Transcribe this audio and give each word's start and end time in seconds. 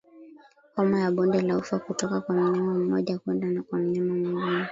Homa 0.75 0.99
ya 0.99 1.11
bonde 1.11 1.41
la 1.41 1.57
ufa 1.57 1.77
hutoka 1.77 2.21
kwa 2.21 2.35
mnyama 2.35 2.73
mmoja 2.73 3.19
kwenda 3.19 3.63
kwa 3.63 3.79
mnyama 3.79 4.13
mwingine 4.15 4.45